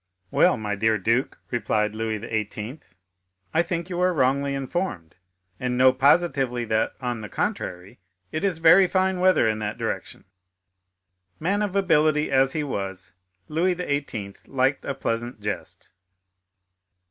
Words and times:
"Well, 0.31 0.57
my 0.57 0.73
dear 0.75 0.97
duke," 0.97 1.37
replied 1.51 1.93
Louis 1.93 2.17
XVIII., 2.17 2.79
"I 3.53 3.61
think 3.61 3.87
you 3.87 4.01
are 4.01 4.11
wrongly 4.11 4.55
informed, 4.55 5.13
and 5.59 5.77
know 5.77 5.93
positively 5.93 6.65
that, 6.65 6.93
on 6.99 7.21
the 7.21 7.29
contrary, 7.29 7.99
it 8.31 8.43
is 8.43 8.57
very 8.57 8.87
fine 8.87 9.19
weather 9.19 9.47
in 9.47 9.59
that 9.59 9.77
direction." 9.77 10.25
Man 11.39 11.61
of 11.61 11.75
ability 11.75 12.31
as 12.31 12.53
he 12.53 12.63
was, 12.63 13.13
Louis 13.47 13.75
XVIII. 13.75 14.37
liked 14.47 14.85
a 14.85 14.95
pleasant 14.95 15.39
jest. 15.39 15.91